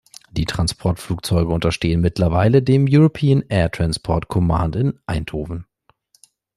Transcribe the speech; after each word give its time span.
Die 0.31 0.45
Transportflugzeuge 0.45 1.53
unterstehen 1.53 2.01
mittlerweile 2.01 2.63
dem 2.63 2.87
European 2.89 3.43
Air 3.49 3.69
Transport 3.69 4.29
Command 4.29 4.75
in 4.75 4.99
Eindhoven. 5.05 5.67